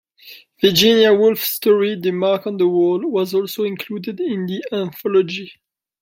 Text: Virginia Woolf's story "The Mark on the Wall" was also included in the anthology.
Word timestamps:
Virginia 0.59 1.13
Woolf's 1.13 1.43
story 1.43 1.93
"The 1.93 2.09
Mark 2.09 2.47
on 2.47 2.57
the 2.57 2.67
Wall" 2.67 3.01
was 3.07 3.35
also 3.35 3.65
included 3.65 4.19
in 4.19 4.47
the 4.47 4.63
anthology. 4.71 5.53